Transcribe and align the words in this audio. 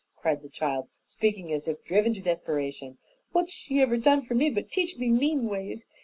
cried 0.15 0.41
the 0.41 0.49
child, 0.49 0.87
speaking 1.05 1.53
as 1.53 1.67
if 1.67 1.83
driven 1.83 2.11
to 2.11 2.19
desperation. 2.19 2.97
"What's 3.33 3.53
she 3.53 3.81
ever 3.81 3.97
done 3.97 4.23
for 4.23 4.33
me 4.33 4.49
but 4.49 4.71
teach 4.71 4.97
me 4.97 5.09
mean 5.09 5.47
ways? 5.47 5.85